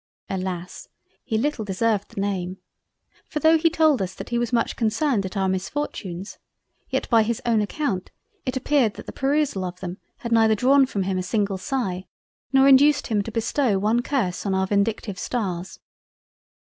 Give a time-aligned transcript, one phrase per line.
[0.31, 0.89] Alas!
[1.23, 5.37] he little deserved the name—for though he told us that he was much concerned at
[5.37, 6.39] our Misfortunes,
[6.89, 8.09] yet by his own account
[8.43, 12.07] it appeared that the perusal of them, had neither drawn from him a single sigh,
[12.51, 15.79] nor induced him to bestow one curse on our vindictive stars—.